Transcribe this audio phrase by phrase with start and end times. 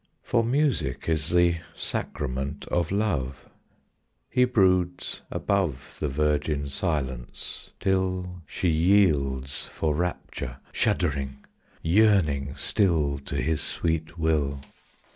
[0.23, 3.47] For music is the sacrament of love;
[4.31, 11.45] He broods above The virgin silence, till She yields for rapture shuddering,
[11.83, 14.61] yearning still To his sweet will.